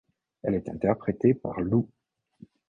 [0.41, 1.87] Elle est interprétée par Lou.